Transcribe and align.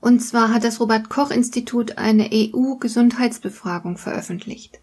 und 0.00 0.20
zwar 0.20 0.52
hat 0.52 0.64
das 0.64 0.80
Robert 0.80 1.08
Koch 1.08 1.30
Institut 1.30 1.98
eine 1.98 2.30
EU-Gesundheitsbefragung 2.32 3.98
veröffentlicht. 3.98 4.80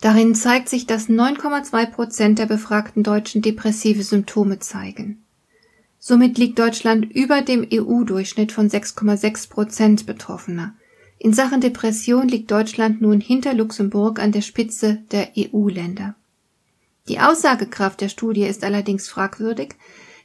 Darin 0.00 0.34
zeigt 0.34 0.68
sich, 0.68 0.86
dass 0.86 1.08
9,2 1.08 1.86
Prozent 1.86 2.38
der 2.38 2.46
befragten 2.46 3.02
Deutschen 3.02 3.42
depressive 3.42 4.02
Symptome 4.02 4.58
zeigen. 4.58 5.24
Somit 5.98 6.38
liegt 6.38 6.58
Deutschland 6.58 7.04
über 7.12 7.42
dem 7.42 7.66
EU-Durchschnitt 7.72 8.52
von 8.52 8.68
6,6 8.68 9.50
Prozent 9.50 10.06
Betroffener. 10.06 10.74
In 11.18 11.32
Sachen 11.32 11.60
Depression 11.60 12.28
liegt 12.28 12.50
Deutschland 12.50 13.00
nun 13.00 13.20
hinter 13.20 13.54
Luxemburg 13.54 14.20
an 14.20 14.30
der 14.30 14.42
Spitze 14.42 15.02
der 15.10 15.32
EU-Länder. 15.36 16.14
Die 17.08 17.18
Aussagekraft 17.18 18.00
der 18.00 18.08
Studie 18.08 18.44
ist 18.44 18.62
allerdings 18.62 19.08
fragwürdig, 19.08 19.74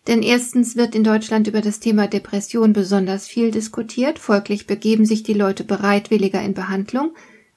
denn 0.08 0.22
erstens 0.22 0.76
wird 0.76 0.96
in 0.96 1.04
Deutschland 1.04 1.48
über 1.48 1.62
das 1.62 1.80
Thema 1.80 2.08
Depression 2.08 2.74
besonders 2.74 3.28
viel 3.28 3.52
diskutiert, 3.52 4.20
folglich 4.20 4.68
begeben 4.68 5.06
sich 5.06 5.24
die 5.24 5.34
Leute 5.34 5.64
bereitwilliger 5.64 6.42
in 6.42 6.54
Behandlung 6.54 7.14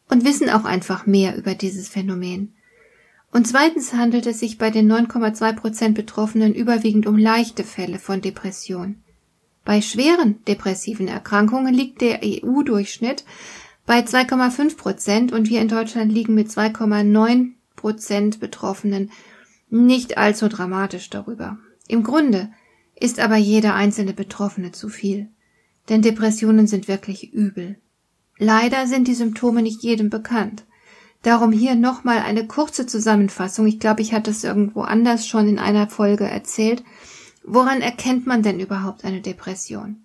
und 0.08 0.24
wissen 0.24 0.48
auch 0.50 0.64
einfach 0.64 1.06
mehr 1.06 1.36
über 1.36 1.54
dieses 1.54 1.88
Phänomen. 1.88 2.54
Und 3.32 3.48
zweitens 3.48 3.92
handelt 3.92 4.26
es 4.26 4.38
sich 4.38 4.58
bei 4.58 4.70
den 4.70 4.90
9,2 4.90 5.52
Prozent 5.54 5.94
Betroffenen 5.94 6.54
überwiegend 6.54 7.06
um 7.06 7.18
leichte 7.18 7.64
Fälle 7.64 7.98
von 7.98 8.20
Depression. 8.20 9.02
Bei 9.64 9.80
schweren 9.80 10.44
depressiven 10.44 11.08
Erkrankungen 11.08 11.74
liegt 11.74 12.00
der 12.00 12.20
EU-Durchschnitt 12.22 13.24
bei 13.84 14.00
2,5 14.00 14.76
Prozent 14.76 15.32
und 15.32 15.50
wir 15.50 15.60
in 15.60 15.68
Deutschland 15.68 16.12
liegen 16.12 16.34
mit 16.34 16.48
2,9 16.48 17.50
Prozent 17.74 18.38
Betroffenen 18.38 19.10
nicht 19.68 20.16
allzu 20.18 20.48
dramatisch 20.48 21.10
darüber. 21.10 21.58
Im 21.88 22.02
Grunde 22.02 22.50
ist 22.98 23.20
aber 23.20 23.36
jeder 23.36 23.74
einzelne 23.74 24.12
Betroffene 24.12 24.72
zu 24.72 24.88
viel, 24.88 25.28
denn 25.88 26.02
Depressionen 26.02 26.66
sind 26.66 26.88
wirklich 26.88 27.32
übel. 27.32 27.78
Leider 28.38 28.86
sind 28.86 29.08
die 29.08 29.14
Symptome 29.14 29.62
nicht 29.62 29.82
jedem 29.82 30.10
bekannt. 30.10 30.64
Darum 31.22 31.52
hier 31.52 31.74
nochmal 31.74 32.18
eine 32.18 32.46
kurze 32.46 32.86
Zusammenfassung. 32.86 33.66
Ich 33.66 33.80
glaube, 33.80 34.02
ich 34.02 34.12
hatte 34.12 34.30
es 34.30 34.44
irgendwo 34.44 34.82
anders 34.82 35.26
schon 35.26 35.48
in 35.48 35.58
einer 35.58 35.88
Folge 35.88 36.24
erzählt. 36.24 36.84
Woran 37.44 37.80
erkennt 37.80 38.26
man 38.26 38.42
denn 38.42 38.60
überhaupt 38.60 39.04
eine 39.04 39.20
Depression? 39.20 40.04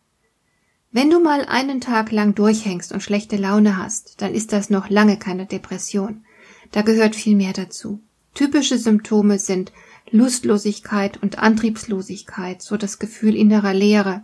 Wenn 0.91 1.09
du 1.09 1.19
mal 1.19 1.45
einen 1.45 1.79
Tag 1.79 2.11
lang 2.11 2.35
durchhängst 2.35 2.91
und 2.91 3.01
schlechte 3.01 3.37
Laune 3.37 3.77
hast, 3.77 4.21
dann 4.21 4.33
ist 4.33 4.51
das 4.51 4.69
noch 4.69 4.89
lange 4.89 5.17
keine 5.17 5.45
Depression. 5.45 6.25
Da 6.71 6.81
gehört 6.81 7.15
viel 7.15 7.35
mehr 7.35 7.53
dazu. 7.53 8.01
Typische 8.33 8.77
Symptome 8.77 9.39
sind 9.39 9.71
Lustlosigkeit 10.11 11.21
und 11.21 11.39
Antriebslosigkeit, 11.39 12.61
so 12.61 12.77
das 12.77 12.99
Gefühl 12.99 13.35
innerer 13.35 13.73
Leere, 13.73 14.23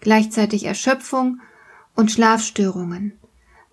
gleichzeitig 0.00 0.64
Erschöpfung 0.64 1.40
und 1.94 2.12
Schlafstörungen, 2.12 3.12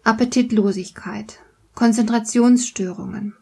Appetitlosigkeit, 0.03 1.39
Konzentrationsstörungen 1.73 3.36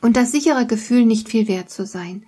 und 0.00 0.16
das 0.16 0.32
sichere 0.32 0.66
Gefühl, 0.66 1.04
nicht 1.04 1.28
viel 1.28 1.48
wert 1.48 1.70
zu 1.70 1.86
sein. 1.86 2.24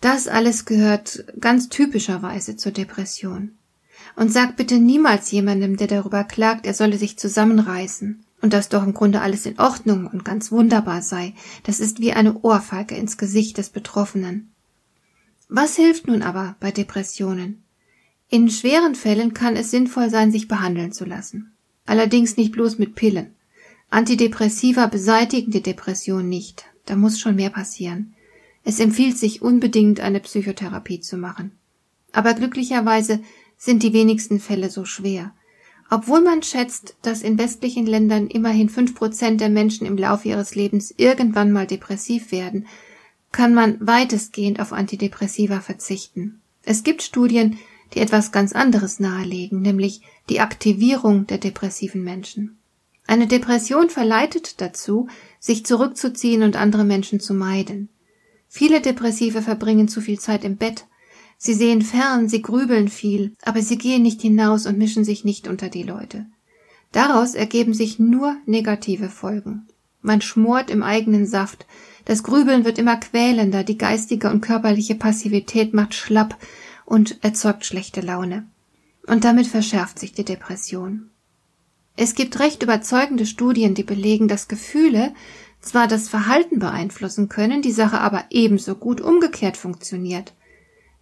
Das 0.00 0.28
alles 0.28 0.66
gehört 0.66 1.24
ganz 1.40 1.68
typischerweise 1.68 2.56
zur 2.56 2.72
Depression. 2.72 3.52
Und 4.16 4.32
sag 4.32 4.56
bitte 4.56 4.78
niemals 4.78 5.30
jemandem, 5.30 5.76
der 5.76 5.86
darüber 5.86 6.24
klagt, 6.24 6.66
er 6.66 6.74
solle 6.74 6.98
sich 6.98 7.18
zusammenreißen 7.18 8.24
und 8.44 8.52
dass 8.52 8.68
doch 8.68 8.82
im 8.82 8.92
Grunde 8.92 9.22
alles 9.22 9.46
in 9.46 9.58
Ordnung 9.58 10.06
und 10.06 10.22
ganz 10.22 10.52
wunderbar 10.52 11.00
sei, 11.00 11.32
das 11.62 11.80
ist 11.80 12.00
wie 12.00 12.12
eine 12.12 12.42
Ohrfeige 12.42 12.94
ins 12.94 13.16
Gesicht 13.16 13.56
des 13.56 13.70
Betroffenen. 13.70 14.52
Was 15.48 15.76
hilft 15.76 16.08
nun 16.08 16.20
aber 16.20 16.54
bei 16.60 16.70
Depressionen? 16.70 17.62
In 18.28 18.50
schweren 18.50 18.96
Fällen 18.96 19.32
kann 19.32 19.56
es 19.56 19.70
sinnvoll 19.70 20.10
sein, 20.10 20.30
sich 20.30 20.46
behandeln 20.46 20.92
zu 20.92 21.06
lassen. 21.06 21.54
Allerdings 21.86 22.36
nicht 22.36 22.52
bloß 22.52 22.76
mit 22.76 22.94
Pillen. 22.94 23.34
Antidepressiva 23.88 24.88
beseitigen 24.88 25.50
die 25.50 25.62
Depression 25.62 26.28
nicht. 26.28 26.66
Da 26.84 26.96
muss 26.96 27.18
schon 27.18 27.36
mehr 27.36 27.48
passieren. 27.48 28.12
Es 28.62 28.78
empfiehlt 28.78 29.16
sich 29.16 29.40
unbedingt, 29.40 30.00
eine 30.00 30.20
Psychotherapie 30.20 31.00
zu 31.00 31.16
machen. 31.16 31.52
Aber 32.12 32.34
glücklicherweise 32.34 33.20
sind 33.56 33.82
die 33.82 33.94
wenigsten 33.94 34.38
Fälle 34.38 34.68
so 34.68 34.84
schwer. 34.84 35.32
Obwohl 35.90 36.20
man 36.20 36.42
schätzt, 36.42 36.96
dass 37.02 37.22
in 37.22 37.38
westlichen 37.38 37.86
Ländern 37.86 38.26
immerhin 38.26 38.68
fünf 38.68 38.94
Prozent 38.94 39.40
der 39.40 39.50
Menschen 39.50 39.86
im 39.86 39.96
Laufe 39.96 40.28
ihres 40.28 40.54
Lebens 40.54 40.94
irgendwann 40.96 41.52
mal 41.52 41.66
depressiv 41.66 42.32
werden, 42.32 42.66
kann 43.32 43.54
man 43.54 43.78
weitestgehend 43.80 44.60
auf 44.60 44.72
Antidepressiva 44.72 45.60
verzichten. 45.60 46.40
Es 46.62 46.82
gibt 46.82 47.02
Studien, 47.02 47.58
die 47.92 48.00
etwas 48.00 48.32
ganz 48.32 48.52
anderes 48.52 49.00
nahelegen, 49.00 49.60
nämlich 49.60 50.02
die 50.28 50.40
Aktivierung 50.40 51.26
der 51.26 51.38
depressiven 51.38 52.02
Menschen. 52.02 52.58
Eine 53.06 53.26
Depression 53.26 53.90
verleitet 53.90 54.60
dazu, 54.60 55.08
sich 55.38 55.66
zurückzuziehen 55.66 56.42
und 56.42 56.56
andere 56.56 56.84
Menschen 56.84 57.20
zu 57.20 57.34
meiden. 57.34 57.90
Viele 58.48 58.80
Depressive 58.80 59.42
verbringen 59.42 59.88
zu 59.88 60.00
viel 60.00 60.18
Zeit 60.18 60.44
im 60.44 60.56
Bett, 60.56 60.86
Sie 61.38 61.54
sehen 61.54 61.82
fern, 61.82 62.28
sie 62.28 62.42
grübeln 62.42 62.88
viel, 62.88 63.32
aber 63.42 63.62
sie 63.62 63.78
gehen 63.78 64.02
nicht 64.02 64.22
hinaus 64.22 64.66
und 64.66 64.78
mischen 64.78 65.04
sich 65.04 65.24
nicht 65.24 65.48
unter 65.48 65.68
die 65.68 65.82
Leute. 65.82 66.26
Daraus 66.92 67.34
ergeben 67.34 67.74
sich 67.74 67.98
nur 67.98 68.36
negative 68.46 69.08
Folgen. 69.08 69.66
Man 70.00 70.20
schmort 70.20 70.70
im 70.70 70.82
eigenen 70.82 71.26
Saft, 71.26 71.66
das 72.04 72.22
Grübeln 72.22 72.64
wird 72.64 72.78
immer 72.78 72.96
quälender, 72.96 73.64
die 73.64 73.78
geistige 73.78 74.30
und 74.30 74.42
körperliche 74.42 74.94
Passivität 74.94 75.72
macht 75.72 75.94
schlapp 75.94 76.36
und 76.84 77.24
erzeugt 77.24 77.64
schlechte 77.64 78.00
Laune. 78.00 78.46
Und 79.06 79.24
damit 79.24 79.46
verschärft 79.46 79.98
sich 79.98 80.12
die 80.12 80.24
Depression. 80.24 81.10
Es 81.96 82.14
gibt 82.14 82.40
recht 82.40 82.62
überzeugende 82.62 83.24
Studien, 83.24 83.74
die 83.74 83.84
belegen, 83.84 84.28
dass 84.28 84.48
Gefühle 84.48 85.14
zwar 85.60 85.88
das 85.88 86.08
Verhalten 86.08 86.58
beeinflussen 86.58 87.28
können, 87.28 87.62
die 87.62 87.72
Sache 87.72 88.00
aber 88.00 88.24
ebenso 88.30 88.74
gut 88.74 89.00
umgekehrt 89.00 89.56
funktioniert. 89.56 90.34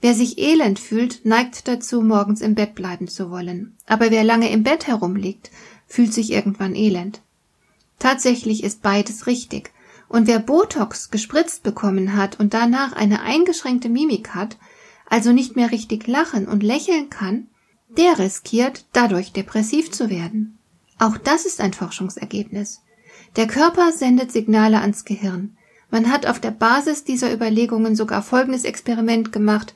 Wer 0.02 0.14
sich 0.14 0.36
elend 0.36 0.80
fühlt, 0.80 1.24
neigt 1.24 1.68
dazu, 1.68 2.02
morgens 2.02 2.40
im 2.40 2.56
Bett 2.56 2.74
bleiben 2.74 3.06
zu 3.06 3.30
wollen. 3.30 3.76
Aber 3.86 4.10
wer 4.10 4.24
lange 4.24 4.50
im 4.50 4.64
Bett 4.64 4.88
herumliegt, 4.88 5.52
fühlt 5.86 6.12
sich 6.12 6.32
irgendwann 6.32 6.74
elend. 6.74 7.20
Tatsächlich 8.00 8.64
ist 8.64 8.82
beides 8.82 9.28
richtig. 9.28 9.70
Und 10.08 10.26
wer 10.26 10.40
Botox 10.40 11.12
gespritzt 11.12 11.62
bekommen 11.62 12.16
hat 12.16 12.40
und 12.40 12.52
danach 12.52 12.92
eine 12.94 13.22
eingeschränkte 13.22 13.88
Mimik 13.88 14.34
hat, 14.34 14.56
also 15.08 15.30
nicht 15.30 15.54
mehr 15.54 15.70
richtig 15.70 16.08
lachen 16.08 16.48
und 16.48 16.64
lächeln 16.64 17.08
kann, 17.08 17.46
der 17.96 18.18
riskiert, 18.18 18.86
dadurch 18.92 19.32
depressiv 19.32 19.92
zu 19.92 20.10
werden. 20.10 20.58
Auch 20.98 21.16
das 21.16 21.46
ist 21.46 21.60
ein 21.60 21.74
Forschungsergebnis. 21.74 22.82
Der 23.36 23.46
Körper 23.46 23.92
sendet 23.92 24.32
Signale 24.32 24.80
ans 24.80 25.04
Gehirn. 25.04 25.56
Man 25.92 26.10
hat 26.10 26.26
auf 26.26 26.40
der 26.40 26.50
Basis 26.50 27.04
dieser 27.04 27.32
Überlegungen 27.32 27.94
sogar 27.94 28.22
folgendes 28.22 28.64
Experiment 28.64 29.30
gemacht 29.30 29.74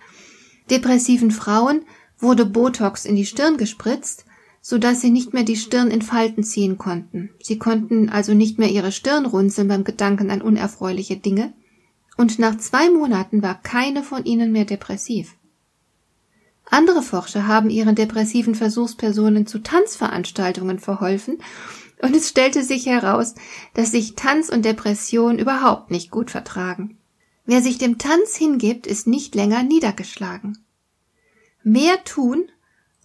Depressiven 0.71 1.31
Frauen 1.31 1.83
wurde 2.19 2.45
Botox 2.45 3.05
in 3.05 3.15
die 3.15 3.27
Stirn 3.27 3.57
gespritzt, 3.57 4.25
so 4.61 4.79
dass 4.79 5.01
sie 5.01 5.11
nicht 5.11 5.33
mehr 5.33 5.45
die 5.45 5.57
Stirn 5.57 5.91
in 5.91 6.03
Falten 6.03 6.43
ziehen 6.43 6.77
konnten. 6.77 7.31
Sie 7.41 7.59
konnten 7.59 8.09
also 8.09 8.35
nicht 8.35 8.59
mehr 8.59 8.71
ihre 8.71 8.91
Stirn 8.91 9.27
runzeln 9.27 9.69
beim 9.69 9.85
Gedanken 9.85 10.31
an 10.31 10.43
unerfreuliche 10.43 11.17
Dinge. 11.17 11.53
Und 12.17 12.39
nach 12.39 12.59
zwei 12.59 12.91
Monaten 12.91 13.43
war 13.43 13.63
keine 13.63 14.03
von 14.03 14.25
ihnen 14.25 14.51
mehr 14.51 14.65
depressiv. 14.65 15.35
Andere 16.69 17.03
Forscher 17.03 17.47
haben 17.47 17.71
ihren 17.71 17.95
depressiven 17.95 18.57
Versuchspersonen 18.57 19.47
zu 19.47 19.61
Tanzveranstaltungen 19.61 20.81
verholfen 20.81 21.39
und 22.03 22.15
es 22.15 22.29
stellte 22.29 22.63
sich 22.63 22.87
heraus, 22.87 23.35
dass 23.75 23.91
sich 23.91 24.15
Tanz 24.15 24.49
und 24.49 24.65
Depression 24.65 25.39
überhaupt 25.39 25.91
nicht 25.91 26.11
gut 26.11 26.31
vertragen. 26.31 26.99
Wer 27.47 27.63
sich 27.63 27.79
dem 27.79 27.99
Tanz 27.99 28.37
hingibt, 28.37 28.87
ist 28.87 29.07
nicht 29.07 29.35
länger 29.35 29.63
niedergeschlagen. 29.63 30.59
Mehr 31.63 32.03
tun 32.05 32.49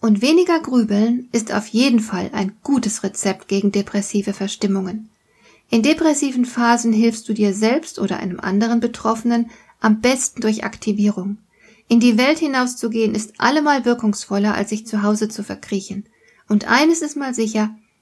und 0.00 0.20
weniger 0.20 0.60
grübeln 0.60 1.28
ist 1.32 1.52
auf 1.52 1.68
jeden 1.68 2.00
Fall 2.00 2.30
ein 2.32 2.56
gutes 2.62 3.02
Rezept 3.02 3.48
gegen 3.48 3.72
depressive 3.72 4.32
Verstimmungen. 4.32 5.10
In 5.70 5.82
depressiven 5.82 6.44
Phasen 6.44 6.92
hilfst 6.92 7.28
du 7.28 7.32
dir 7.32 7.54
selbst 7.54 7.98
oder 7.98 8.18
einem 8.18 8.40
anderen 8.40 8.80
Betroffenen 8.80 9.50
am 9.80 10.00
besten 10.00 10.40
durch 10.40 10.64
Aktivierung. 10.64 11.38
In 11.88 12.00
die 12.00 12.18
Welt 12.18 12.38
hinauszugehen 12.38 13.14
ist 13.14 13.34
allemal 13.38 13.84
wirkungsvoller, 13.84 14.54
als 14.54 14.70
sich 14.70 14.86
zu 14.86 15.02
Hause 15.02 15.28
zu 15.28 15.42
verkriechen. 15.42 16.04
Und 16.48 16.66
eines 16.68 17.00
ist 17.00 17.16
mal 17.16 17.32
sicher, 17.32 17.74